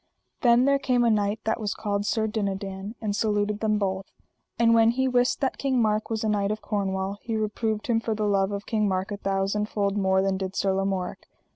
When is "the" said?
8.15-8.25